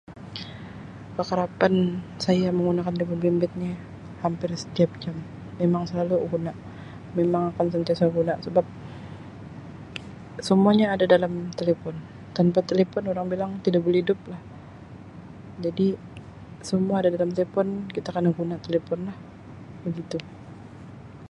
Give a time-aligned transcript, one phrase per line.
[1.15, 1.73] Kekerapan
[2.25, 3.71] saya menggunakan telefon bimbit ni
[4.25, 5.13] hampir setiap jam
[5.61, 6.51] memang selalu guna
[7.17, 8.65] memang akan sentiasa guna sebab
[10.47, 11.95] semuanya ada dalam telefon
[12.37, 14.41] tanpa telefon orang bilang tidak boleh hidup lah
[15.65, 15.87] jadi
[16.69, 19.17] semua ada dalam telefon kita kena guna telefon lah
[19.85, 20.17] begitu.